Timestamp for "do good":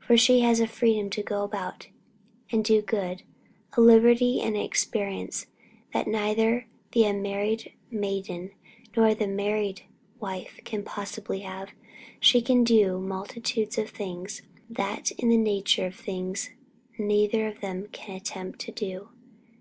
2.64-3.22